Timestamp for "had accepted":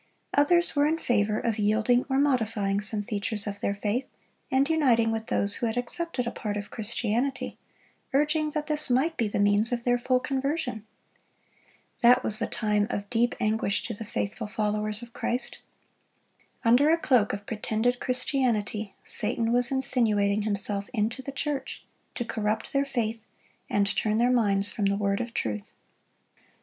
5.67-6.25